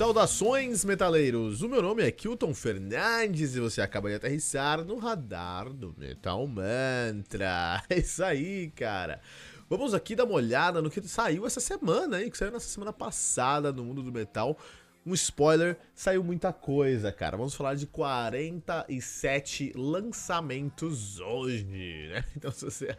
[0.00, 1.60] Saudações, metaleiros!
[1.60, 6.46] O meu nome é Kilton Fernandes e você acaba de aterrissar no radar do Metal
[6.46, 7.82] Mantra.
[7.86, 9.20] É isso aí, cara.
[9.68, 12.30] Vamos aqui dar uma olhada no que saiu essa semana, hein?
[12.30, 14.56] Que saiu nessa semana passada no mundo do metal.
[15.04, 17.36] Um spoiler, saiu muita coisa, cara.
[17.36, 21.64] Vamos falar de 47 lançamentos hoje,
[22.08, 22.24] né?
[22.34, 22.96] Então, se você,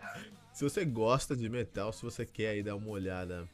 [0.54, 3.50] se você gosta de metal, se você quer aí dar uma olhada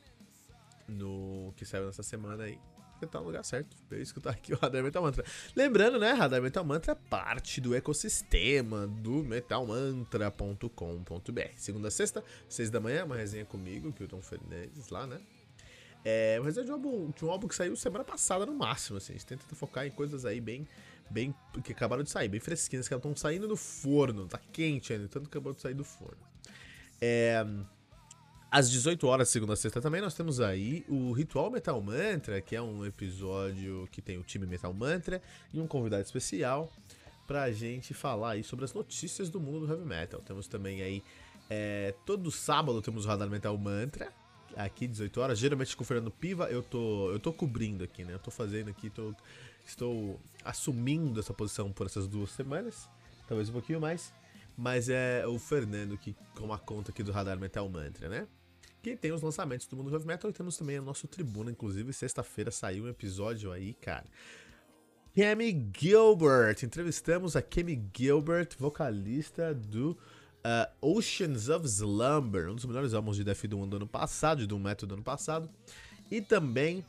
[0.86, 2.60] no que saiu nessa semana aí,
[3.00, 3.76] você tá no lugar certo.
[3.90, 5.24] Veio escutar aqui o Radar Metal Mantra.
[5.56, 11.52] Lembrando, né, Radar Metal Mantra é parte do ecossistema do metalmantra.com.br.
[11.56, 15.20] Segunda a sexta, seis da manhã, uma resenha comigo, Kilton Fernandes, lá, né?
[16.04, 18.98] É, mas é de um, álbum, de um álbum que saiu semana passada no máximo,
[18.98, 19.14] assim.
[19.14, 20.68] A gente tenta focar em coisas aí bem,
[21.10, 25.08] bem que acabaram de sair, bem fresquinhas, que estão saindo do forno, tá quente ainda,
[25.08, 26.20] tanto que acabou de sair do forno.
[27.02, 27.46] É,
[28.58, 32.56] às 18 horas, segunda a sexta também, nós temos aí o Ritual Metal Mantra, que
[32.56, 35.22] é um episódio que tem o time Metal Mantra
[35.54, 36.68] e um convidado especial
[37.28, 40.22] pra gente falar aí sobre as notícias do mundo do heavy metal.
[40.22, 41.04] Temos também aí,
[41.52, 44.12] é, todo sábado temos o Radar Metal Mantra,
[44.56, 48.16] aqui 18 horas, geralmente com o Fernando Piva, eu tô, eu tô cobrindo aqui, né?
[48.16, 49.14] Eu tô fazendo aqui, tô,
[49.68, 52.90] estou assumindo essa posição por essas duas semanas,
[53.28, 54.12] talvez um pouquinho mais.
[54.58, 58.28] Mas é o Fernando que com a conta aqui do Radar Metal Mantra, né?
[58.88, 61.92] Que tem os lançamentos do mundo heavy metal e temos também a nossa tribuna, inclusive
[61.92, 64.06] sexta-feira saiu um episódio aí, cara.
[65.14, 72.94] Kemi Gilbert, entrevistamos a Kemi Gilbert, vocalista do uh, Oceans of Slumber, um dos melhores
[72.94, 75.50] álbuns de Death do ano passado, Doom Metal do ano passado,
[76.10, 76.86] e também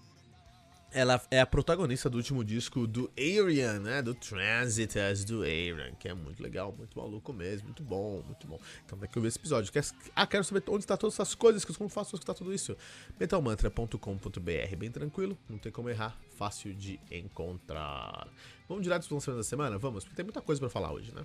[0.93, 4.01] ela é a protagonista do último disco do Arian, né?
[4.01, 8.59] Do Transitas do Arian, que é muito legal, muito maluco mesmo, muito bom, muito bom.
[8.85, 9.73] Então tem que ouvir esse episódio.
[9.73, 9.85] Quer,
[10.17, 12.77] ah, quero saber onde está todas essas coisas, como faço para escutar tudo isso.
[13.21, 18.27] metalmantra.com.br, bem tranquilo, não tem como errar, fácil de encontrar.
[18.69, 19.79] Vamos direto para os lançamentos da semana?
[19.79, 21.25] Vamos, porque tem muita coisa para falar hoje, né?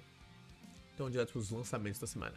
[0.93, 2.35] Então direto para os lançamentos da semana.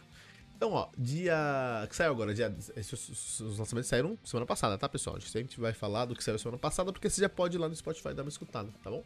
[0.56, 1.86] Então, ó, dia.
[1.88, 2.32] que saiu agora?
[2.32, 2.54] Dia...
[2.76, 5.16] Os lançamentos saíram semana passada, tá, pessoal?
[5.16, 7.68] A gente vai falar do que saiu semana passada, porque você já pode ir lá
[7.68, 9.04] no Spotify dar uma escutada, tá bom?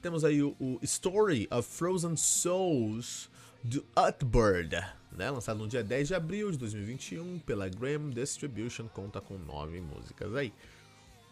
[0.00, 3.28] Temos aí o, o Story of Frozen Souls
[3.62, 4.76] do Utbird,
[5.12, 5.30] né?
[5.30, 10.34] Lançado no dia 10 de abril de 2021 pela Graham Distribution, conta com nove músicas
[10.34, 10.54] aí.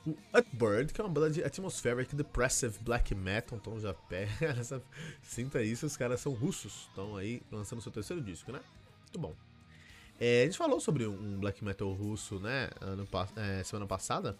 [0.06, 4.80] O Utbird, que é uma banda de atmospheric depressive black metal, então já pega essa,
[5.22, 8.60] sinta isso, os caras são russos, estão aí lançando seu terceiro disco, né?
[9.02, 9.34] Muito bom.
[10.20, 13.06] É, a gente falou sobre um black metal russo, né, ano,
[13.36, 14.36] é, semana passada,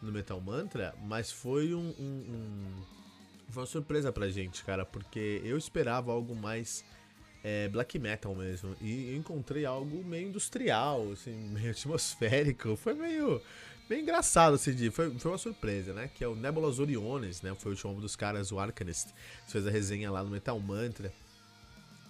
[0.00, 2.82] no Metal Mantra, mas foi um, um, um,
[3.48, 6.84] foi uma surpresa pra gente, cara, porque eu esperava algo mais
[7.42, 13.42] é, black metal mesmo, e encontrei algo meio industrial, assim, meio atmosférico, foi meio
[13.88, 14.92] bem engraçado esse dia.
[14.92, 16.10] Foi, foi uma surpresa, né?
[16.14, 17.54] Que é o Nebulas Oriones, né?
[17.54, 19.08] Foi o último dos caras, o Arcanist.
[19.46, 21.12] Fez a resenha lá no Metal Mantra.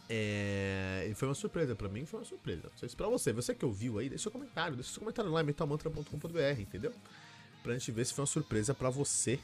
[0.09, 1.07] É...
[1.11, 2.63] E foi uma surpresa, pra mim foi uma surpresa.
[2.65, 5.31] Não sei se pra você, você que ouviu aí, deixa seu comentário, deixa seu comentário
[5.31, 6.93] lá em metalmantra.com.br, entendeu?
[7.63, 9.39] Pra gente ver se foi uma surpresa pra você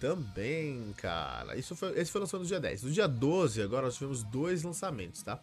[0.00, 1.56] também, cara.
[1.56, 2.82] Isso foi, esse foi lançado no dia 10.
[2.82, 5.40] No dia 12, agora nós tivemos dois lançamentos, tá?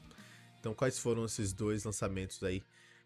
[0.60, 2.62] Então, quais foram esses dois lançamentos aí?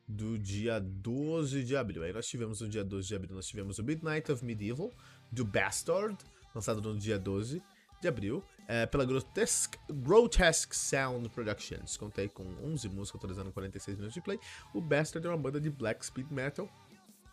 [0.08, 2.04] Do dia 12 de abril.
[2.04, 4.92] Aí nós tivemos no dia 12 de abril, nós tivemos o Midnight of Medieval,
[5.32, 6.18] do Bastard,
[6.54, 7.62] lançado no dia 12
[8.02, 11.98] de abril, é, pela Grotesque, Grotesque Sound Productions.
[11.98, 14.40] Contei com 11 músicas, atualizando 46 minutos de play.
[14.74, 16.70] O Bastard é uma banda de black speed metal,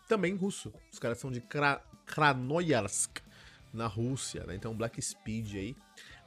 [0.07, 0.73] também russo.
[0.91, 3.21] Os caras são de Kra Krasnoyarsk,
[3.73, 4.55] na Rússia, né?
[4.55, 5.75] Então Black Speed aí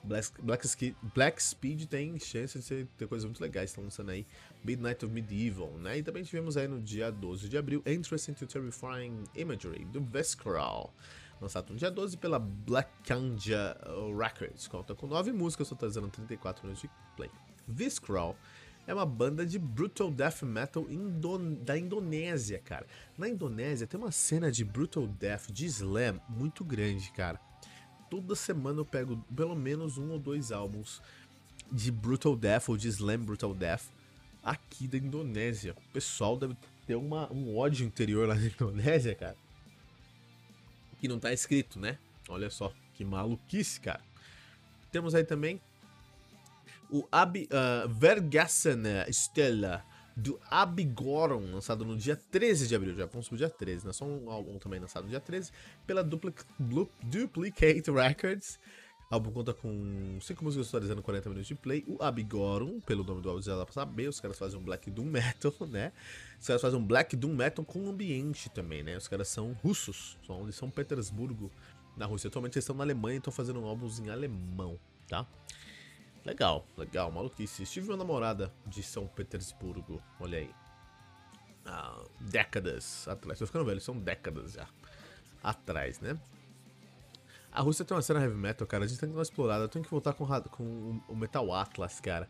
[0.04, 3.70] Black, Black, Black Speed tem chance de ser, ter coisas muito legais.
[3.70, 4.26] Estão lançando aí
[4.62, 5.98] Midnight of Medieval, né?
[5.98, 10.94] E também tivemos aí no dia 12 de abril Interest into Terrifying Imagery, do Vescral.
[11.40, 13.76] Lançado no dia 12 pela Black Kanja
[14.16, 14.68] Records.
[14.68, 17.30] Conta com 9 músicas, totalizando 34 minutos de play.
[17.66, 18.36] Visceral
[18.86, 20.86] é uma banda de brutal death metal
[21.62, 22.86] da Indonésia, cara.
[23.16, 27.40] Na Indonésia tem uma cena de brutal death, de slam, muito grande, cara
[28.14, 31.02] toda semana eu pego pelo menos um ou dois álbuns
[31.72, 33.86] de Brutal Death ou de Slam Brutal Death
[34.40, 35.72] aqui da Indonésia.
[35.72, 36.56] O pessoal deve
[36.86, 39.36] ter uma, um ódio interior lá na Indonésia, cara.
[41.00, 41.98] Que não tá escrito, né?
[42.28, 44.00] Olha só, que maluquice, cara.
[44.92, 45.60] Temos aí também
[46.88, 49.84] o Abi, uh, Vergassen Stella
[50.16, 53.92] do Abigoron, lançado no dia 13 de abril, já vamos pro dia 13, né?
[53.92, 55.50] Só um álbum também lançado no dia 13,
[55.86, 56.44] pela Duplic
[57.02, 58.58] Duplicate Records.
[59.10, 61.84] O álbum conta com 5 músicas atualizando 40 minutos de play.
[61.86, 64.90] O Abigoron, pelo nome do álbum já dá pra saber, os caras fazem um Black
[64.90, 65.92] Doom Metal, né?
[66.40, 68.96] Os caras fazem um Black Doom Metal com ambiente também, né?
[68.96, 71.50] Os caras são russos, são de São Petersburgo,
[71.96, 72.28] na Rússia.
[72.28, 74.78] Atualmente eles estão na Alemanha e estão fazendo álbum em alemão,
[75.08, 75.26] tá?
[76.24, 77.64] Legal, legal, maluquice.
[77.64, 80.50] Estive uma namorada de São Petersburgo, olha aí.
[81.66, 83.38] Ah, décadas atrás.
[83.38, 84.66] Tô ficando velho, são décadas já.
[85.42, 86.18] Atrás, né?
[87.52, 88.84] A Rússia tem uma cena heavy metal, cara.
[88.84, 89.64] A gente tem que dar uma explorada.
[89.64, 92.28] Eu tenho que voltar com, com o Metal Atlas, cara.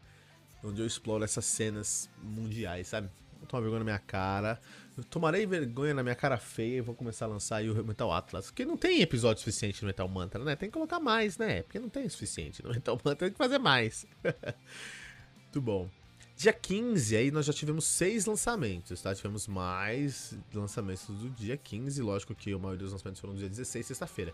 [0.62, 3.08] Onde eu exploro essas cenas mundiais, sabe?
[3.38, 4.61] Vou tomar vergonha na minha cara.
[4.96, 8.12] Eu tomarei vergonha na minha cara feia e vou começar a lançar aí o Metal
[8.12, 8.46] Atlas.
[8.46, 10.55] Porque não tem episódio suficiente no Metal Mantra, né?
[10.55, 11.62] Tem que colocar mais, né?
[11.62, 14.06] Porque não tem o suficiente no Metal Mantra, tem que fazer mais.
[15.43, 15.91] Muito bom.
[16.37, 19.14] Dia 15, aí nós já tivemos seis lançamentos, tá?
[19.14, 22.00] Tivemos mais lançamentos do dia 15.
[22.00, 24.32] Lógico que a maioria dos lançamentos foram no dia 16, sexta-feira.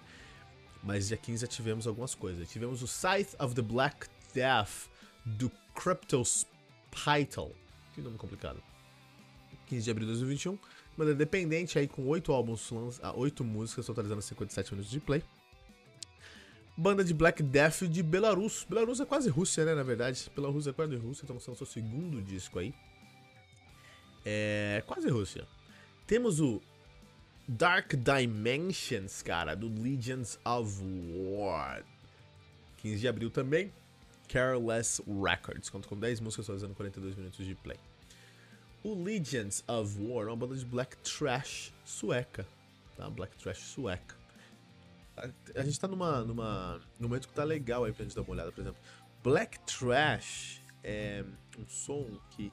[0.82, 2.48] Mas dia 15 já tivemos algumas coisas.
[2.50, 4.88] Tivemos o Scythe of the Black Death
[5.24, 6.46] do Cryptos
[6.90, 7.50] Python.
[7.94, 8.69] Que nome complicado.
[9.70, 10.58] 15 de abril de 2021.
[10.96, 12.70] Banda independente aí com 8 álbuns,
[13.14, 15.22] 8 músicas, totalizando 57 minutos de play.
[16.76, 18.66] Banda de Black Death de Belarus.
[18.68, 20.30] Belarus é quase Rússia, né, na verdade.
[20.34, 22.74] Belarus é quase Rússia, então lançando seu segundo disco aí.
[24.24, 25.46] É quase Rússia.
[26.06, 26.60] Temos o
[27.46, 30.82] Dark Dimensions, cara, do Legions of
[31.36, 31.84] War.
[32.78, 33.72] 15 de abril também.
[34.28, 37.78] Careless Records, conta com 10 músicas, totalizando 42 minutos de play.
[38.82, 42.46] O Legions of War é uma banda de black trash sueca,
[42.96, 43.10] tá?
[43.10, 44.16] Black trash sueca.
[45.16, 45.28] A,
[45.60, 48.30] a gente tá numa, numa, num momento que tá legal aí pra gente dar uma
[48.30, 48.80] olhada, por exemplo.
[49.22, 51.22] Black trash é
[51.58, 52.50] um som que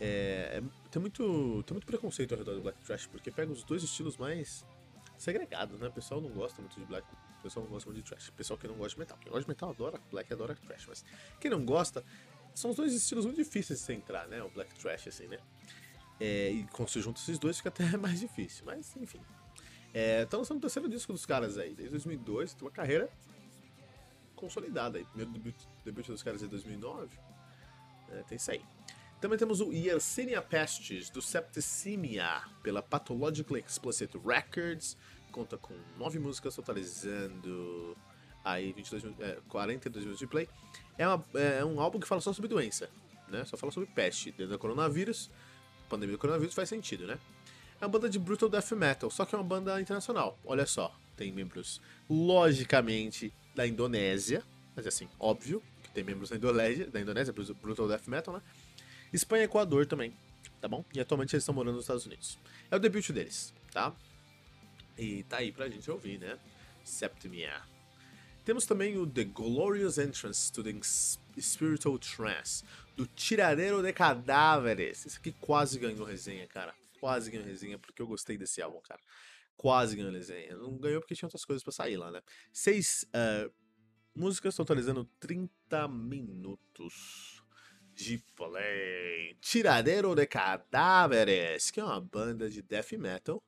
[0.00, 3.64] é, é, tem, muito, tem muito preconceito ao redor do black trash, porque pega os
[3.64, 4.64] dois estilos mais
[5.16, 5.88] segregados, né?
[5.88, 7.06] O pessoal não gosta muito de black,
[7.38, 8.28] o pessoal não gosta muito de trash.
[8.28, 10.86] O pessoal que não gosta de metal, quem gosta de metal adora black, adora trash,
[10.86, 11.04] mas
[11.40, 12.04] quem não gosta,
[12.54, 14.42] são os dois estilos muito difíceis de você entrar, né?
[14.42, 15.38] O black trash, assim, né?
[16.20, 19.20] É, e quando se junta esses dois fica até mais difícil, mas enfim.
[19.92, 23.08] É, tá lançando o terceiro disco dos caras aí, desde 2002, tem uma carreira
[24.34, 25.04] consolidada aí.
[25.04, 25.54] Primeiro debut,
[25.84, 27.08] debut dos caras em 2009,
[28.10, 28.64] é, tem isso aí.
[29.20, 34.96] Também temos o Yersinia Pestes, do Septicemia, pela Pathological Explicit Records,
[35.32, 37.96] conta com nove músicas, totalizando
[38.44, 40.48] aí 22, é, 42 minutos de play.
[40.96, 42.88] É, uma, é um álbum que fala só sobre doença,
[43.28, 43.44] né?
[43.44, 45.30] Só fala sobre peste, dentro do coronavírus,
[45.88, 47.18] pandemia do coronavírus faz sentido, né?
[47.80, 50.38] É uma banda de brutal death metal, só que é uma banda internacional.
[50.44, 54.42] Olha só, tem membros logicamente da Indonésia,
[54.76, 58.42] mas assim, óbvio que tem membros da Indonésia, da Indonésia, brutal death metal, né?
[59.12, 60.12] Espanha e Equador também,
[60.60, 60.84] tá bom?
[60.92, 62.38] E atualmente eles estão morando nos Estados Unidos.
[62.70, 63.92] É o debut deles, tá?
[64.96, 66.38] E tá aí pra gente ouvir, né?
[66.84, 67.73] Septimia.
[68.44, 70.72] Temos também o The Glorious Entrance to the
[71.40, 72.62] Spiritual Trance,
[72.94, 75.06] do Tiradeiro de Cadáveres.
[75.06, 76.74] Esse aqui quase ganhou resenha, cara.
[77.00, 79.00] Quase ganhou resenha, porque eu gostei desse álbum, cara.
[79.56, 80.58] Quase ganhou resenha.
[80.58, 82.20] Não ganhou porque tinha outras coisas para sair lá, né?
[82.52, 83.50] Seis uh,
[84.14, 87.42] músicas totalizando 30 minutos
[87.94, 89.38] de play.
[89.40, 93.42] Tiradeiro de Cadáveres, que é uma banda de death metal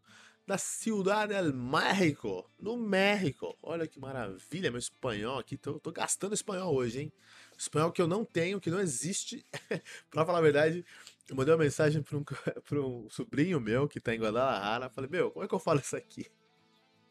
[0.47, 3.59] da Ciudad del México, no México.
[3.63, 5.57] Olha que maravilha, meu espanhol aqui.
[5.57, 7.13] Tô, tô gastando espanhol hoje, hein?
[7.59, 9.45] Espanhol que eu não tenho, que não existe.
[10.09, 10.85] pra falar a verdade,
[11.29, 12.23] eu mandei uma mensagem pra um,
[12.69, 14.89] pra um sobrinho meu que tá em Guadalajara.
[14.89, 16.27] Falei, meu, como é que eu falo isso aqui?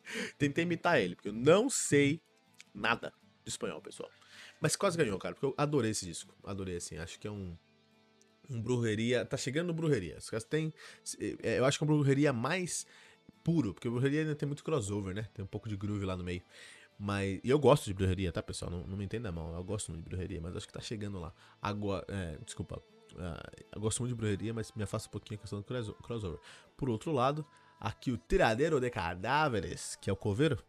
[0.38, 2.22] Tentei imitar ele, porque eu não sei
[2.74, 3.14] nada
[3.44, 4.10] de espanhol, pessoal.
[4.62, 6.34] Mas quase ganhou, cara, porque eu adorei esse disco.
[6.44, 6.98] Adorei, assim.
[6.98, 7.58] Acho que é um.
[8.50, 9.26] Um brujeria.
[9.26, 10.18] Tá chegando no brujeria.
[10.18, 10.74] Os caras têm.
[11.44, 12.86] É, eu acho que é uma brujeria mais
[13.46, 15.28] puro, porque brujeria ainda tem muito crossover, né?
[15.34, 16.42] Tem um pouco de groove lá no meio.
[16.98, 17.40] Mas.
[17.44, 18.72] E eu gosto de brujeria, tá, pessoal?
[18.72, 19.54] Não, não me entenda mal.
[19.54, 21.32] Eu gosto muito de brujeria, mas acho que tá chegando lá.
[21.62, 22.04] Agora.
[22.10, 22.82] É, desculpa.
[23.14, 26.40] Uh, eu gosto muito de brujeria, mas me afasta um pouquinho a questão do crossover.
[26.76, 27.46] Por outro lado,
[27.80, 30.62] aqui o tiradeiro de cadáveres, que é o coveiro,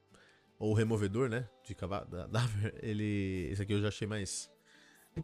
[0.59, 1.49] ou removedor, né?
[1.64, 3.49] De cadáver, ele.
[3.50, 4.50] Esse aqui eu já achei mais.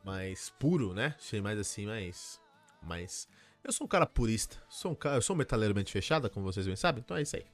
[0.02, 1.14] Mais puro, né?
[1.18, 2.40] Achei mais assim, mais.
[2.82, 3.28] Mais
[3.64, 6.44] eu sou um cara purista, sou um cara, eu sou um metaleiro mente fechada, como
[6.44, 7.44] vocês bem sabem, então é isso aí.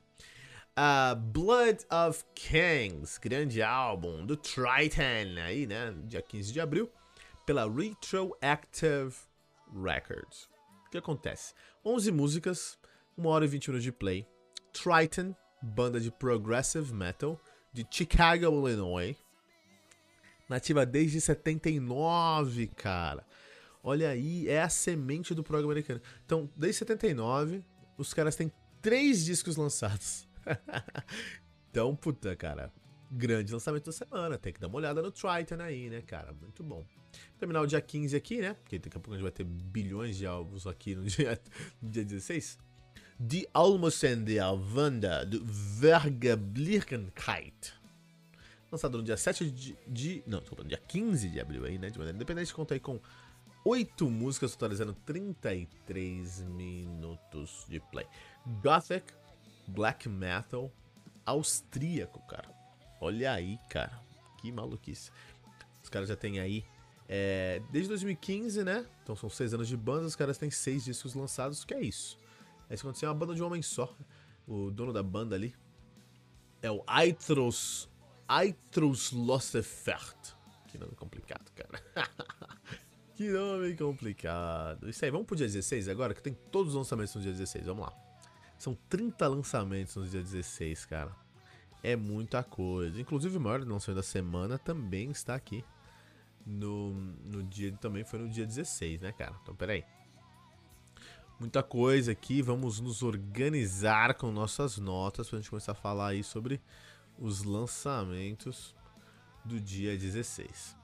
[0.78, 6.90] Uh, Blood of Kings, grande álbum do Triton, aí, né, dia 15 de abril,
[7.44, 9.14] pela Retroactive
[9.74, 10.48] Records.
[10.86, 11.52] O que acontece?
[11.84, 12.78] 11 músicas,
[13.16, 14.26] 1 hora e 20 minutos de play.
[14.72, 17.40] Triton, banda de progressive metal
[17.72, 19.16] de Chicago, Illinois.
[20.48, 23.26] Nativa desde 79, cara.
[23.88, 25.98] Olha aí, é a semente do prog americano.
[26.26, 27.64] Então, desde 79,
[27.96, 28.52] os caras têm
[28.82, 30.28] três discos lançados.
[31.70, 32.70] então, puta, cara,
[33.10, 34.36] grande lançamento da semana.
[34.36, 36.34] Tem que dar uma olhada no Triton aí, né, cara?
[36.34, 36.84] Muito bom.
[37.38, 38.52] Terminar o dia 15 aqui, né?
[38.52, 41.40] Porque daqui a pouco a gente vai ter bilhões de álbuns aqui no dia,
[41.80, 42.58] no dia 16.
[43.18, 47.72] Die Almosen der Wanda, do Vergeblichkeit.
[48.70, 49.78] lançado no dia 7 de.
[49.86, 51.88] de não, desculpa, no dia 15 de abril aí, né?
[51.88, 53.00] De maneira independente, conta aí com
[53.68, 58.06] 8 músicas, totalizando 33 minutos de play.
[58.62, 59.12] Gothic,
[59.66, 60.72] Black Metal,
[61.26, 62.48] austríaco, cara.
[62.98, 64.00] Olha aí, cara.
[64.38, 65.10] Que maluquice.
[65.82, 66.64] Os caras já têm aí.
[67.06, 68.86] É, desde 2015, né?
[69.02, 72.18] Então são 6 anos de banda, os caras têm 6 discos lançados, que é isso.
[72.70, 73.94] É isso aconteceu, é uma banda de um homem só.
[74.46, 75.54] O dono da banda ali
[76.62, 77.86] é o Aitros.
[78.26, 80.34] Aitros Lossefert.
[80.68, 81.84] Que nome complicado, cara.
[83.18, 84.88] que nome complicado.
[84.88, 87.66] Isso aí, vamos pro dia 16 agora, que tem todos os lançamentos no dia 16.
[87.66, 87.92] Vamos lá.
[88.56, 91.10] São 30 lançamentos no dia 16, cara.
[91.82, 93.00] É muita coisa.
[93.00, 95.64] Inclusive, o maior lançamento da semana também está aqui.
[96.46, 97.72] No, no dia.
[97.80, 99.34] Também foi no dia 16, né, cara?
[99.42, 99.84] Então, peraí.
[101.40, 102.40] Muita coisa aqui.
[102.40, 106.60] Vamos nos organizar com nossas notas pra gente começar a falar aí sobre
[107.18, 108.76] os lançamentos
[109.44, 110.76] do dia 16.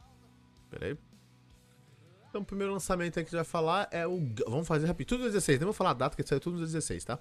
[0.68, 0.98] Peraí.
[2.34, 4.20] Então, o primeiro lançamento que a gente vai falar é o.
[4.48, 5.06] Vamos fazer rápido.
[5.06, 5.56] Tudo no 16.
[5.60, 7.16] Nem vou falar a data, que saiu tudo no 16, tá?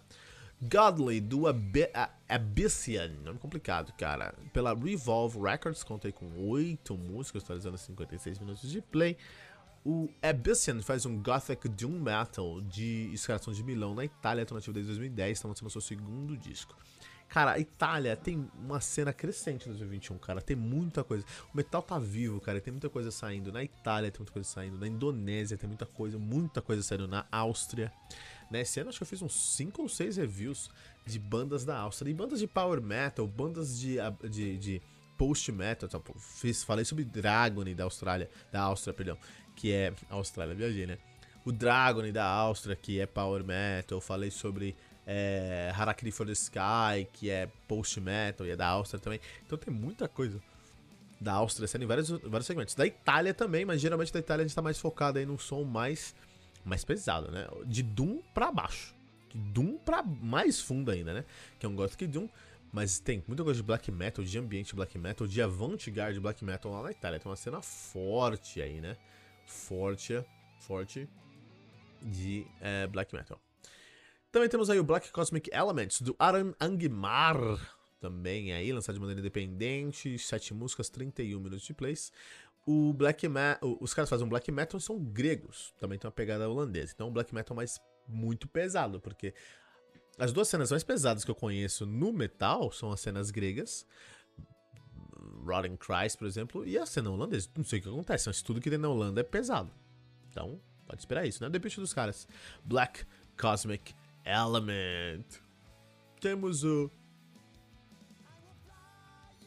[0.60, 1.88] Godly, do Ab
[2.28, 4.34] Abyssian, nome complicado, cara.
[4.52, 9.16] Pela Revolve Records, contei com 8 músicas, totalizando 56 minutos de play.
[9.86, 14.94] O Abyssian faz um Gothic Doom Metal de escalação de Milão na Itália, atuativo desde
[14.94, 16.76] 2010, está lançando seu segundo disco.
[17.30, 20.40] Cara, a Itália tem uma cena crescente em 2021, cara.
[20.40, 21.26] Tem muita coisa.
[21.52, 22.62] O metal tá vivo, cara.
[22.62, 23.52] Tem muita coisa saindo.
[23.52, 24.78] Na Itália tem muita coisa saindo.
[24.78, 26.20] Na Indonésia tem muita coisa.
[26.20, 27.08] Muita coisa saindo.
[27.08, 27.92] Na Áustria.
[28.52, 30.70] Nesse ano acho que eu fiz uns 5 ou 6 reviews
[31.08, 32.12] de bandas da Áustria.
[32.12, 33.98] E bandas de power metal, bandas de,
[34.30, 34.82] de, de
[35.18, 35.90] post metal.
[35.90, 38.30] Tipo, fiz, falei sobre Dragony da Austrália.
[38.52, 39.18] Da Áustria, perdão.
[39.56, 39.94] Que é.
[40.10, 41.00] Austrália, viajei, né?
[41.44, 44.00] O Dragony da Áustria, que é power metal.
[44.00, 49.00] Falei sobre é, Harakiri for the Sky, que é post metal e é da Áustria
[49.00, 49.20] também.
[49.46, 50.42] Então tem muita coisa
[51.20, 52.76] da Áustria sendo em vários, vários segmentos.
[52.76, 55.64] Da Itália também, mas geralmente da Itália a gente tá mais focado aí num som
[55.64, 56.16] mais,
[56.66, 57.48] mais pesado, né?
[57.66, 58.94] De Doom pra baixo.
[59.30, 61.26] De Doom pra mais fundo ainda, né?
[61.60, 62.28] Que é um Gothic Doom.
[62.72, 66.72] Mas tem muita coisa de black metal, de ambiente black metal, de avant-garde black metal
[66.72, 67.20] lá na Itália.
[67.20, 68.98] Tem uma cena forte aí, né?
[69.46, 70.24] Forte,
[70.60, 71.08] forte
[72.02, 73.40] de é, black metal.
[74.34, 77.38] Também temos aí o Black Cosmic Elements, do Aran Angmar,
[78.00, 82.12] também aí, lançado de maneira independente, 7 músicas, 31 minutos de plays.
[82.66, 83.28] O Black
[83.80, 86.94] os caras fazem um Black Metal são gregos, também tem uma pegada holandesa.
[86.96, 89.36] Então, um Black Metal mais muito pesado, porque
[90.18, 93.86] as duas cenas mais pesadas que eu conheço no metal são as cenas gregas,
[95.46, 97.50] Rotten Christ, por exemplo, e a cena holandesa.
[97.56, 99.72] Não sei o que acontece, mas tudo que tem na Holanda é pesado.
[100.28, 101.52] Então, pode esperar isso, né?
[101.52, 102.28] Depende dos caras.
[102.66, 103.06] Black
[103.40, 103.94] Cosmic
[104.26, 105.26] Element.
[106.20, 106.90] Temos o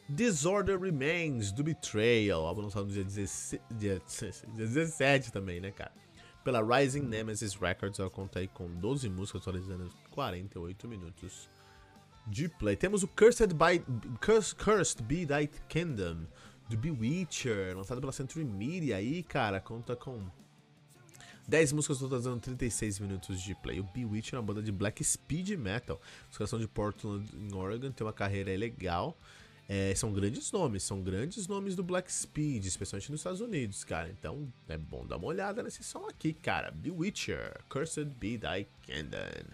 [0.09, 4.01] Disorder Remains, do Betrayal, álbum lançado no dia, 16, dia
[4.55, 5.91] 17 também, né, cara?
[6.43, 11.49] Pela Rising Nemesis Records, ela conta aí com 12 músicas, atualizando 48 minutos
[12.25, 12.77] de play.
[12.77, 13.83] Temos o Cursed, by,
[14.57, 16.25] Cursed Be Thy Kingdom,
[16.69, 20.25] do Bewitcher, lançado pela Century Media aí, cara, conta com
[21.47, 23.79] 10 músicas totalizando 36 minutos de play.
[23.79, 26.01] O Bewitch é uma banda de black speed metal.
[26.29, 29.17] Os caras são de Portland, em Oregon, tem uma carreira legal.
[29.69, 34.09] É, são grandes nomes, são grandes nomes do Black Speed, especialmente nos Estados Unidos, cara.
[34.09, 36.71] Então é bom dar uma olhada nesse som aqui, cara.
[36.71, 39.51] Bewitcher, Cursed Be Thy Candon.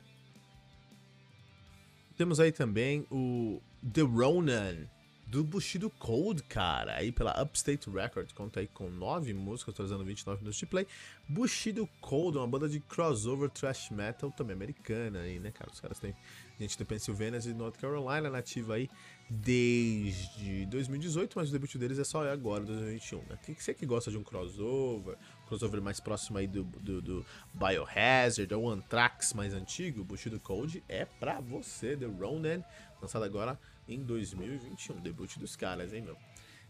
[2.15, 3.59] Temos aí também o
[3.91, 4.87] The Ronan,
[5.33, 10.41] do Bushido Code, cara, aí pela Upstate Records, conta aí com 9 músicas, atualizando 29
[10.41, 10.85] minutos de play.
[11.27, 15.71] Bushido Code, uma banda de crossover thrash metal também americana aí, né, cara?
[15.71, 16.13] Os caras têm
[16.59, 18.87] gente da Pennsylvania e North Carolina nativa aí
[19.27, 23.39] desde 2018, mas o debut deles é só agora, 2021, né?
[23.43, 27.25] Tem que que gosta de um crossover, crossover mais próximo aí do, do, do
[27.55, 32.63] Biohazard ou Anthrax mais antigo, Bushido Code é pra você, The Ronan,
[33.01, 34.99] lançado agora em 2021.
[34.99, 36.17] Debut dos caras, hein, meu?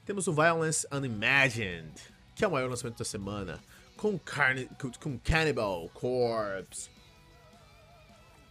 [0.06, 1.94] Temos o Violence Unimagined,
[2.36, 3.62] que é o maior lançamento da semana,
[3.96, 6.90] com, carne, com Cannibal Corpse.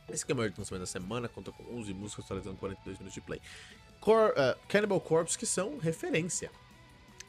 [0.08, 3.14] Esse que é o maior lançamento da semana, conta com 11 músicas, atualizando 42 minutos
[3.14, 3.40] de play.
[4.00, 6.50] Cor, uh, Cannibal Corpse, que são referência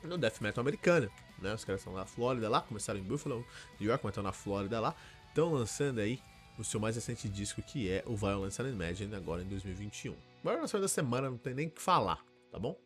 [0.04, 1.10] no death metal americano.
[1.40, 1.54] Né?
[1.54, 3.46] Os caras estão na Flórida lá, começaram em Buffalo,
[3.80, 4.96] New York, mas estão na Flórida lá.
[5.30, 6.20] Estão lançando aí
[6.58, 10.84] o seu mais recente disco, que é o Violence Unimagined, agora em 2021 maior lançamento
[10.84, 12.78] da semana, não tem nem o que falar, tá bom?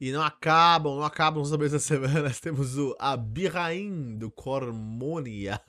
[0.00, 2.30] E não acabam, não acabam os lançamentos da semana.
[2.40, 5.60] Temos o Abirraim do Cormonia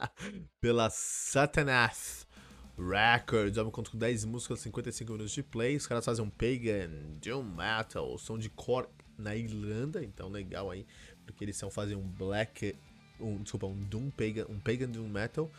[0.60, 2.28] pela Satanath.
[2.76, 3.56] Records.
[3.56, 5.74] O álbum conta com 10 músicas, 55 minutos de play.
[5.74, 10.86] Os caras fazem um pagan, doom metal, som de core na Irlanda, então legal aí,
[11.26, 12.76] porque eles são fazer um black,
[13.20, 15.50] um, desculpa, um doom pagan, um pagan doom metal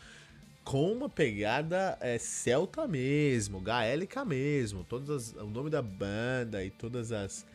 [0.64, 4.84] com uma pegada é, celta mesmo, gaélica mesmo.
[4.84, 7.46] Todas as, o nome da banda e todas as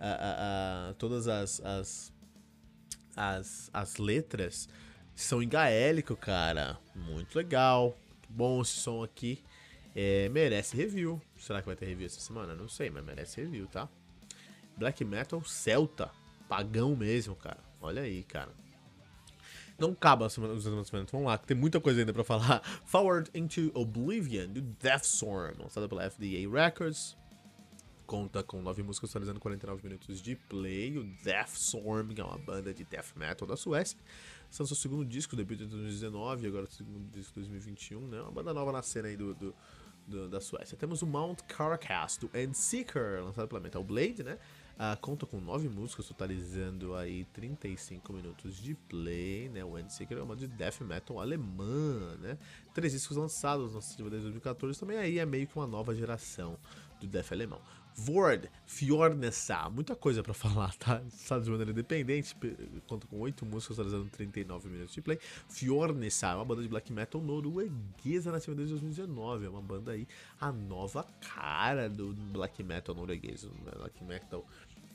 [0.00, 2.12] a, a, a, todas as, as
[3.18, 4.68] as, as letras
[5.14, 6.78] são em gaélico, cara.
[6.94, 7.96] Muito legal.
[8.28, 9.42] Bom esse som aqui.
[9.94, 11.20] É, merece review.
[11.36, 12.54] Será que vai ter review essa semana?
[12.54, 13.88] Não sei, mas merece review, tá?
[14.76, 16.10] Black Metal Celta.
[16.48, 17.58] Pagão mesmo, cara.
[17.80, 18.52] Olha aí, cara.
[19.78, 21.12] Não acaba os lançamentos.
[21.12, 22.60] Vamos lá, tem muita coisa ainda pra falar.
[22.84, 27.16] Forward into Oblivion, do Deathstorm, lançada pela FDA Records.
[28.04, 30.98] Conta com 9 músicas, totalizando 49 minutos de play.
[30.98, 33.98] O Deathstorm, que é uma banda de death metal da Suécia.
[34.50, 38.20] São seu segundo disco, debut de 2019, agora o segundo disco de 2021, né?
[38.22, 39.54] Uma banda nova na cena aí do, do
[40.28, 40.76] da Suécia.
[40.76, 44.38] Temos o Mount Carcass, do Endseeker, lançado pela Metal Blade, né?
[44.78, 49.64] Uh, conta com nove músicas, totalizando aí 35 minutos de play, né?
[49.64, 52.38] O Endseeker é uma de death metal alemã, né?
[52.72, 56.56] Três discos lançados no de 2014, também aí é meio que uma nova geração
[57.00, 57.60] do death alemão.
[58.00, 61.02] Vord, Fjordnessa, muita coisa para falar, tá?
[61.08, 62.36] Está de maneira independente,
[62.86, 65.18] conta com 8 músicas, totalizando 39 minutos de play.
[65.48, 70.06] Fjordnessa é uma banda de black metal norueguesa nativa desde 2019, é uma banda aí,
[70.40, 71.04] a nova
[71.34, 73.44] cara do black metal norueguês,
[73.76, 74.46] black metal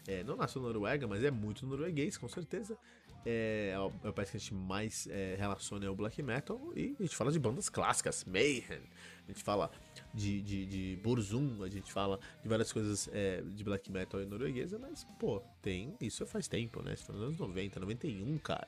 [0.07, 2.77] é, não nasceu na Noruega, mas é muito norueguês, com certeza.
[3.25, 3.79] É, é,
[4.09, 6.59] o país que a gente mais é, relaciona ao black metal.
[6.75, 8.81] E a gente fala de bandas clássicas, Mayhem,
[9.25, 9.71] a gente fala
[10.13, 14.25] de, de, de Burzum, a gente fala de várias coisas é, de black metal e
[14.25, 15.95] norueguesa, mas, pô, tem.
[16.01, 16.93] Isso faz tempo, né?
[16.93, 18.67] Isso foi nos anos 90, 91, cara.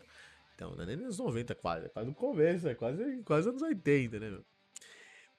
[0.56, 3.62] Então, não é nem nos 90 quase, é quase no começo, é quase, quase anos
[3.62, 4.46] 80, né, meu?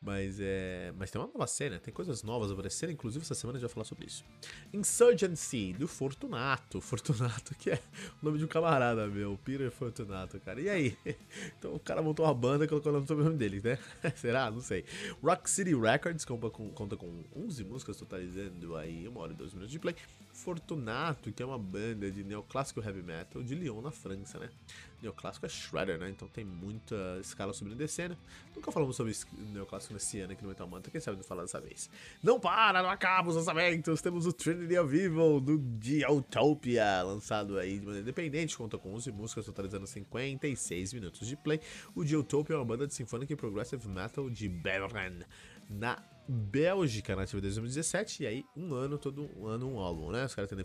[0.06, 0.92] Mas é.
[0.96, 3.74] Mas tem uma nova cena, tem coisas novas aparecendo, inclusive essa semana a gente vai
[3.74, 4.24] falar sobre isso.
[4.72, 6.80] Insurgency, do Fortunato.
[6.80, 7.80] Fortunato, que é
[8.22, 10.60] o nome de um camarada meu, Peter Fortunato, cara.
[10.60, 10.96] E aí?
[11.58, 13.78] Então o cara montou uma banda e colocou o nome sobre o nome dele, né?
[14.14, 14.48] Será?
[14.48, 14.84] Não sei.
[15.20, 19.52] Rock City Records conta com, conta com 11 músicas, totalizando aí uma hora e dois
[19.52, 19.96] minutos de play.
[20.36, 24.50] Fortunato, que é uma banda de neoclássico heavy metal de Lyon, na França, né?
[25.02, 26.10] Neoclássico é Shredder, né?
[26.10, 28.16] Então tem muita escala e descendo.
[28.54, 29.14] Nunca falamos sobre
[29.52, 31.88] neoclássico nesse ano aqui no Metal Mantra, quem sabe não falar dessa vez.
[32.22, 34.02] Não para, não acaba os lançamentos!
[34.02, 39.10] Temos o Trinity of Evil do Geotopia, lançado aí de maneira independente, conta com 11
[39.12, 41.60] músicas, totalizando 56 minutos de play.
[41.94, 45.24] O Geotopia é uma banda de Symphonic Progressive Metal de Beveren,
[45.68, 50.24] na Bélgica nativa desde 2017, e aí um ano, todo um ano um álbum, né?
[50.24, 50.64] Os caras têm The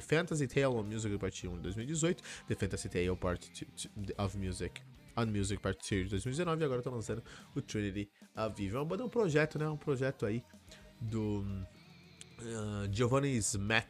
[0.00, 3.50] Fantasy, The Tale on Music Part 1 de 2018, The Fantasy Tale Part
[3.96, 4.82] 2 of Music
[5.16, 7.22] on Music Part 2 de 2019, e agora estão lançando
[7.54, 8.44] o Trinity a.
[8.44, 9.68] É banda, um projeto, né?
[9.68, 10.44] Um projeto aí
[11.00, 11.44] do
[12.40, 13.88] uh, Giovanni Smet,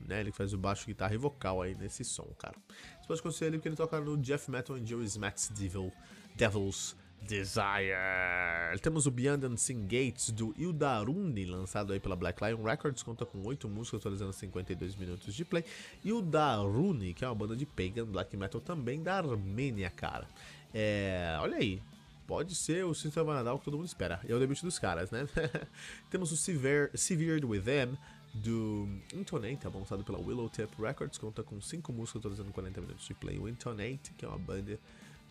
[0.00, 0.20] né?
[0.20, 2.56] Ele faz o baixo, guitarra e vocal aí nesse som, cara.
[3.00, 5.92] Você pode conhecer ele porque ele toca no Jeff Metal e Joe Smet's Devil,
[6.36, 8.78] Devils Desire.
[8.80, 13.40] Temos o Beyond Unseen Gates do Ildaruni, lançado aí pela Black Lion Records, conta com
[13.46, 15.64] 8 músicas, atualizando 52 minutos de play.
[16.04, 20.28] E o Daruni, que é uma banda de pagan black metal também da Armênia, cara.
[20.74, 21.80] É, olha aí,
[22.26, 24.20] pode ser o System of Nadal que todo mundo espera.
[24.28, 25.26] É o debut dos caras, né?
[26.10, 27.96] Temos o Severe, Severed With Them,
[28.34, 33.14] do Intonate, lançado pela Willow Tip Records, conta com 5 músicas, atualizando 40 minutos de
[33.14, 33.38] play.
[33.38, 34.78] O Intonate, que é uma banda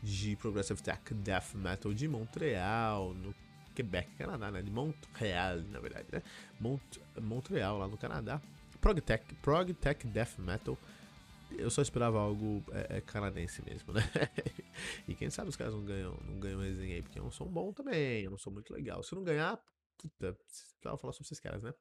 [0.01, 3.33] de Progressive Tech Death Metal de Montreal, no
[3.75, 4.61] Quebec, Canadá, né?
[4.61, 6.21] De Montreal, na verdade, né?
[6.59, 8.41] Mont Montreal, lá no Canadá.
[8.79, 10.77] Prog Tech, Death Metal.
[11.51, 14.01] Eu só esperava algo é, é, canadense mesmo, né?
[15.07, 17.45] e quem sabe os caras não ganham, não ganham resenha aí, porque é um som
[17.45, 19.03] bom também, é um som muito legal.
[19.03, 19.59] Se não ganhar,
[19.97, 21.73] puta, precisava falar sobre esses caras, né?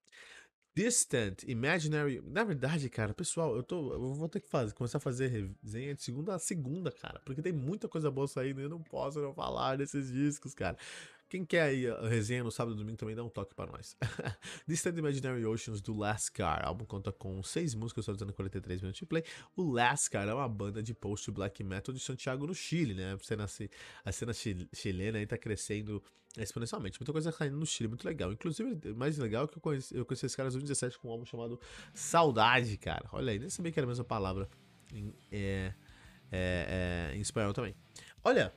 [0.74, 2.22] Distant, Imaginary.
[2.24, 3.92] Na verdade, cara, pessoal, eu tô.
[3.92, 7.20] Eu vou ter que fazer, começar a fazer resenha de segunda a segunda, cara.
[7.24, 10.76] Porque tem muita coisa boa saindo e eu não posso não falar desses discos, cara.
[11.30, 13.96] Quem quer aí a resenha no sábado e domingo também dá um toque para nós.
[14.66, 16.64] Distant Imaginary Oceans do Lascar.
[16.64, 19.22] O álbum conta com seis músicas, só dizendo 43 minutos de play.
[19.56, 23.14] O Lascar é uma banda de post-black metal de Santiago, no Chile, né?
[23.14, 23.46] A cena,
[24.04, 24.32] a cena
[24.74, 26.02] chilena aí tá crescendo
[26.36, 26.98] exponencialmente.
[26.98, 28.32] Muita coisa saindo no Chile, muito legal.
[28.32, 31.12] Inclusive, mais legal é que eu conheci, eu conheci esses caras no 2017 com um
[31.12, 31.60] álbum chamado
[31.94, 33.08] Saudade, cara.
[33.12, 34.48] Olha aí, nem sabia que era a mesma palavra
[34.92, 35.72] em, é,
[36.32, 37.72] é, é, em espanhol também.
[38.24, 38.52] Olha,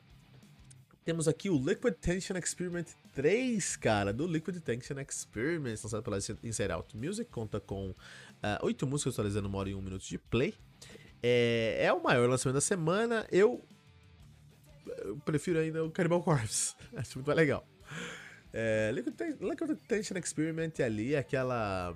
[1.03, 6.71] temos aqui o Liquid Tension Experiment 3, cara, do Liquid Tension Experiment, lançado pela Inside
[6.71, 7.95] Out Music, conta com uh,
[8.41, 10.53] ah, 8 músicas atualizando uma hora e um minuto de play.
[11.21, 13.61] É, é, o maior lançamento da semana, eu,
[15.03, 17.65] eu prefiro ainda o Cannibal Corpse, acho muito legal.
[18.53, 21.95] É, Liquid, Liquid Tension Experiment ali, aquela.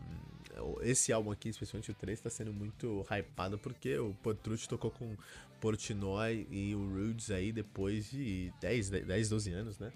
[0.81, 5.15] Esse álbum aqui, especialmente o 3, tá sendo muito hypado porque o Potrucci tocou com
[5.59, 9.91] Portnoy e o Rudes aí depois de 10, 10, 12 anos, né?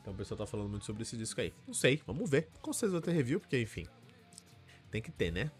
[0.00, 1.52] Então o pessoal tá falando muito sobre esse disco aí.
[1.66, 2.48] Não sei, vamos ver.
[2.60, 3.86] Com certeza vai ter review, porque enfim.
[4.90, 5.50] Tem que ter, né?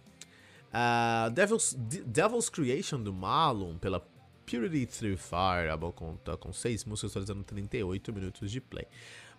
[0.70, 4.00] Uh, Devil's, Devil's Creation do Malum, pela
[4.46, 8.86] Purity Through Fire, a boa conta com 6 músicas, atualizando 38 minutos de play.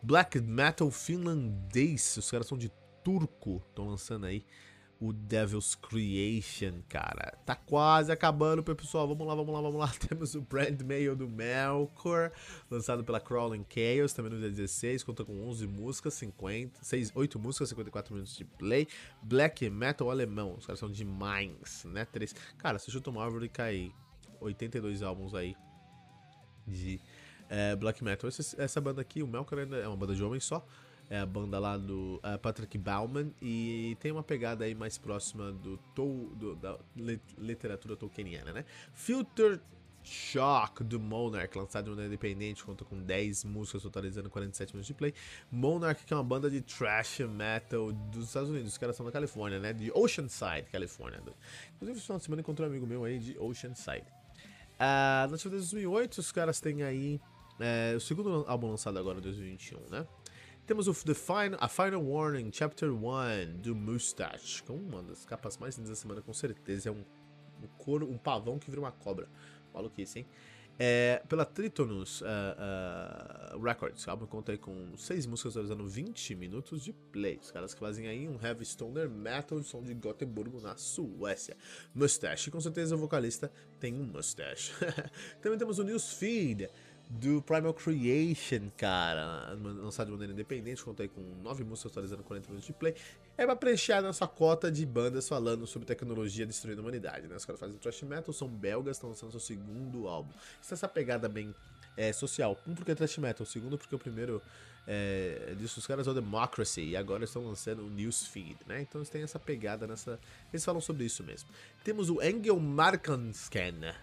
[0.01, 2.71] Black Metal finlandês, os caras são de
[3.03, 4.45] turco, estão lançando aí
[5.01, 7.33] o Devil's Creation, cara.
[7.43, 9.07] Tá quase acabando, pessoal.
[9.07, 9.91] Vamos lá, vamos lá, vamos lá.
[10.07, 12.31] Temos o Brand Mail do Melkor,
[12.69, 15.03] lançado pela Crawling Chaos, também no dia 16.
[15.03, 18.87] Conta com 11 músicas, 50, 6, 8 músicas, 54 minutos de play.
[19.23, 22.05] Black Metal alemão, os caras são de Mainz, né?
[22.05, 22.35] 3.
[22.59, 23.91] Cara, se chuta uma árvore e cai
[24.39, 25.55] 82 álbuns aí
[26.67, 27.01] de
[27.49, 28.27] é, Black Metal.
[28.27, 30.63] Essa, essa banda aqui, o Melkor, é uma banda de homens só
[31.11, 35.51] é a banda lá do uh, Patrick Bauman e tem uma pegada aí mais próxima
[35.51, 36.79] do, do da
[37.37, 38.65] literatura tolkieniana, né?
[38.93, 39.59] Filter
[40.01, 45.13] Shock do Monarch, lançado no independente, conta com 10 músicas, totalizando 47 minutos de play.
[45.51, 49.11] Monarch, que é uma banda de thrash metal dos Estados Unidos, os caras são da
[49.11, 49.73] Califórnia, né?
[49.73, 51.19] De Oceanside, Califórnia.
[51.75, 54.07] Inclusive, no final de semana encontrei um amigo meu aí de Oceanside.
[54.79, 57.19] Uh, na de 2008, os caras têm aí
[57.59, 60.07] é, o segundo álbum lançado agora em 2021, né?
[60.71, 65.57] Temos o The Final, a Final Warning, Chapter 1, do Mustache, com uma das capas
[65.57, 66.87] mais lindas da semana, com certeza.
[66.87, 67.03] É um,
[67.61, 69.27] um couro, um pavão que vira uma cobra.
[69.73, 70.25] Maluquice, hein?
[70.79, 72.25] É, pela Tritonus uh,
[73.53, 77.37] uh, Records, o álbum conta aí com 6 músicas usando 20 minutos de play.
[77.37, 81.57] Os caras que fazem aí um heavy stoner metal som de Gotemburgo, na Suécia.
[81.93, 84.71] Mustache, com certeza o vocalista tem um mustache.
[85.41, 86.69] Também temos o Newsfeed
[87.19, 92.65] do Primal Creation, cara, lançado de maneira independente, contei com 9 músicas atualizando 40 minutos
[92.65, 92.95] de play.
[93.37, 97.35] É pra preencher a nossa cota de bandas falando sobre tecnologia destruindo a humanidade, né?
[97.35, 100.31] Os caras fazem thrash metal, são belgas, estão lançando seu segundo álbum.
[100.61, 101.53] Isso é essa pegada bem
[101.97, 102.57] é, social.
[102.65, 104.41] Um, porque é thrash metal, segundo, porque o primeiro
[104.87, 108.81] é, disso, os caras é o Democracy, e agora estão lançando o Newsfeed, né?
[108.81, 110.17] Então eles têm essa pegada nessa.
[110.51, 111.49] Eles falam sobre isso mesmo.
[111.83, 113.93] Temos o Engel Markansken.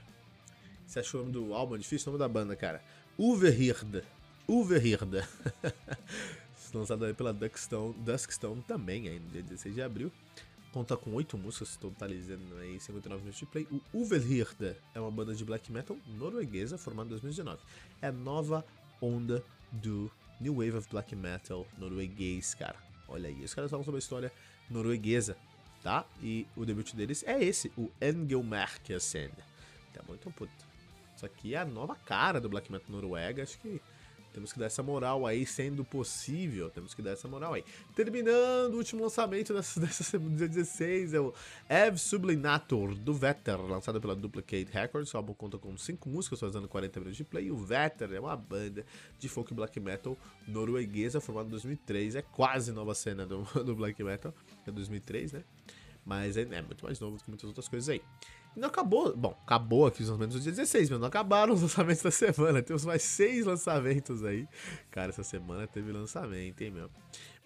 [0.89, 1.75] Você achou o nome do álbum?
[1.75, 2.83] É difícil o nome da banda, cara.
[3.19, 4.05] Uverhirda.
[4.47, 5.29] Uverhirda.
[6.73, 10.13] Lançado pela Duskstone, Duskstone também, no dia 16 de abril.
[10.73, 13.67] Conta com 8 músicas, totalizando aí 59 minutos de play.
[13.93, 17.61] O Uverhirda é uma banda de black metal norueguesa formada em 2019.
[18.01, 18.65] É a nova
[19.03, 20.09] onda do
[20.41, 22.77] New Wave of Black Metal norueguês, cara.
[23.09, 24.33] Olha aí, os caras falam sobre a história
[24.71, 25.37] norueguesa,
[25.83, 26.07] tá?
[26.23, 29.31] E o debut deles é esse, o Engelmerkesen.
[29.93, 30.68] Tá muito puto.
[31.19, 33.43] Isso aqui é a nova cara do Black Metal Noruega.
[33.43, 33.81] Acho que
[34.33, 36.71] temos que dar essa moral aí, sendo possível.
[36.71, 37.65] Temos que dar essa moral aí.
[37.93, 41.35] Terminando, o último lançamento dessa, dessa dia 16 é o
[41.69, 45.13] Ev Sublinator do Vetter, lançado pela Duplicate Records.
[45.13, 47.51] O álbum conta com 5 músicas, fazendo 40 minutos de play.
[47.51, 48.87] O Vetter é uma banda
[49.19, 52.15] de folk black metal norueguesa, formada em 2003.
[52.15, 54.33] É quase nova cena do, do black metal,
[54.65, 55.43] é 2003, né?
[56.07, 58.01] Mas é, é muito mais novo do que muitas outras coisas aí.
[58.59, 59.17] Não acabou.
[59.17, 62.61] Bom, acabou aqui os lançamentos do dia 16, mas não acabaram os lançamentos da semana.
[62.61, 64.49] Temos mais seis lançamentos aí.
[64.91, 66.91] Cara, essa semana teve lançamento, hein, meu?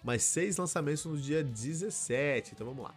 [0.03, 2.53] Mais seis lançamentos no dia 17.
[2.53, 2.95] Então vamos lá.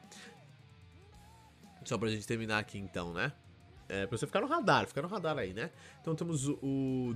[1.85, 3.33] Só pra gente terminar aqui então, né?
[3.89, 5.71] É, pra você ficar no radar, ficar no radar aí, né?
[6.01, 7.15] Então temos o, o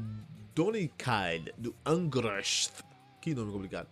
[0.54, 2.84] Donnikide, do Angresth.
[3.20, 3.88] Que nome complicado.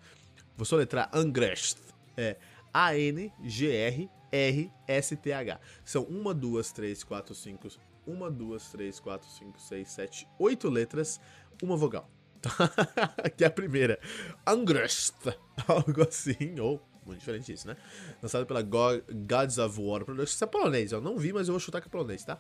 [0.57, 1.79] Vou soletrar Angresth.
[2.17, 2.37] É
[2.73, 5.61] A-N-G-R R-S-T-H.
[5.85, 7.69] São 1, 2, 3, 4, 5,
[8.07, 11.21] 1, 2, 3, 4, 5, 6, 7, 8 letras,
[11.63, 12.11] uma vogal.
[13.37, 13.99] que é a primeira.
[14.47, 15.15] Angrest.
[15.67, 17.77] Algo assim, ou muito diferente isso, né?
[18.23, 20.35] Lançado pela Gods of War Productions.
[20.35, 22.39] Isso é polonês, eu não vi, mas eu vou chutar que é polonês, tá?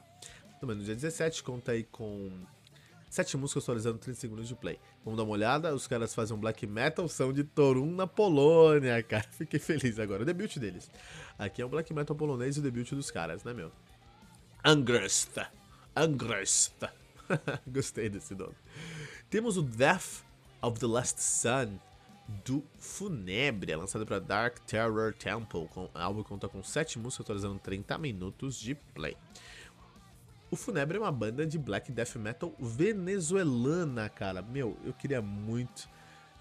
[0.61, 2.31] Também no dia 17, conta aí com
[3.09, 4.79] 7 músicas atualizando 30 segundos de play.
[5.05, 9.03] Vamos dar uma olhada, os caras fazem um black metal, são de Torun na Polônia,
[9.03, 9.27] cara.
[9.33, 10.91] Fiquei feliz agora, o debut deles.
[11.39, 13.73] Aqui é um black metal polonês e o debut dos caras, né, meu?
[14.65, 15.39] Angrest.
[15.95, 16.75] Angrest.
[17.67, 18.55] Gostei desse nome.
[19.31, 20.25] Temos o Death
[20.63, 21.79] of the Last Sun
[22.45, 25.67] do Funebria, lançado para Dark Terror Temple.
[25.69, 29.17] Com, o álbum conta com 7 músicas atualizando 30 minutos de play.
[30.51, 34.41] O Funebre é uma banda de black death metal venezuelana, cara.
[34.43, 35.89] Meu, eu queria muito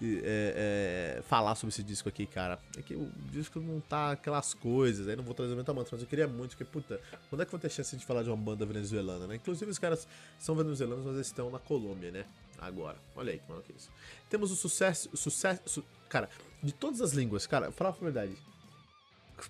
[0.02, 2.58] é, é, falar sobre esse disco aqui, cara.
[2.76, 6.02] É que o disco não tá aquelas coisas, aí não vou trazer muita mantra, mas
[6.02, 8.30] eu queria muito, porque, puta, quando é que eu vou ter chance de falar de
[8.30, 9.34] uma banda venezuelana, né?
[9.36, 12.24] Inclusive os caras são venezuelanos, mas eles estão na Colômbia, né?
[12.60, 12.96] agora.
[13.14, 13.90] Olha aí que maluco é isso.
[14.28, 15.08] Temos o sucesso.
[15.16, 16.28] sucesso su, cara,
[16.62, 18.36] de todas as línguas, cara, fala a verdade.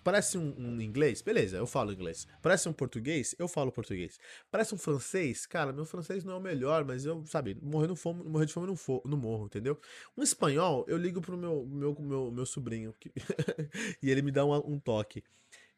[0.02, 1.22] Parece um, um, inglês?
[1.22, 2.26] Beleza, eu falo inglês.
[2.42, 3.34] Parece um português?
[3.38, 4.18] Eu falo português.
[4.50, 5.46] Parece um francês?
[5.46, 8.66] Cara, meu francês não é o melhor, mas eu, sabe, morrer, fome, morrer de fome
[8.66, 9.78] não, for, não morro, entendeu?
[10.16, 13.10] Um espanhol, eu ligo pro meu, meu, meu, meu sobrinho que...
[14.02, 15.22] e ele me dá um, um toque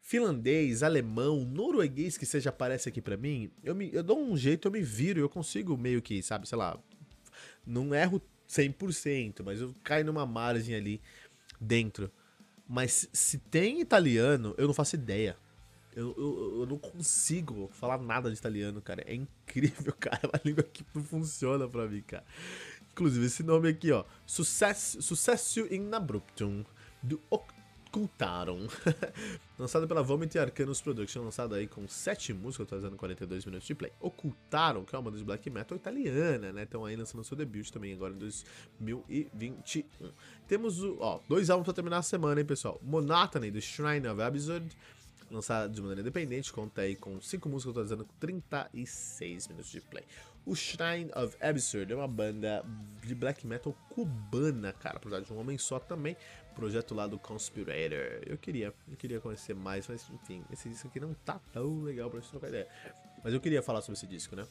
[0.01, 4.67] finlandês, alemão, norueguês que seja aparece aqui para mim, eu, me, eu dou um jeito,
[4.67, 6.83] eu me viro, eu consigo meio que, sabe, sei lá,
[7.67, 11.01] não erro 100%, mas eu caio numa margem ali
[11.61, 12.11] dentro.
[12.73, 15.37] Mas se tem italiano, eu não faço ideia.
[15.93, 19.03] Eu, eu, eu, não consigo falar nada de italiano, cara.
[19.09, 20.31] É incrível, cara.
[20.33, 22.25] A língua aqui não funciona pra mim, cara.
[22.93, 24.05] Inclusive, esse nome aqui, ó.
[24.25, 26.65] Sucesso, Sucesso in Abruptum.
[27.03, 27.21] Do
[27.91, 28.69] Ocultaram.
[29.59, 31.25] lançado pela Vomit Arcanus Production.
[31.25, 33.93] Lançado aí com 7 músicas, atualizando 42 minutos de play.
[34.01, 36.63] Ocultaram, que é uma de black metal italiana, né?
[36.63, 39.85] Estão aí lançando seu debut também agora em 2021.
[40.47, 42.81] Temos o, ó, dois álbuns pra terminar a semana, hein, pessoal?
[42.81, 44.77] Monotony, do Shrine of Absurd,
[45.29, 50.05] lançado de maneira independente, conta aí com 5 músicas, atualizando 36 minutos de play.
[50.47, 52.65] O Shrine of Absurd é uma banda
[53.05, 56.17] de black metal cubana, cara, projeto de um homem só também,
[56.61, 58.23] projeto lá do Conspirator.
[58.27, 62.11] Eu queria, eu queria conhecer mais, mas enfim, esse disco aqui não tá tão legal
[62.11, 62.69] pra gente trocar ideia.
[63.25, 64.47] Mas eu queria falar sobre esse disco, né?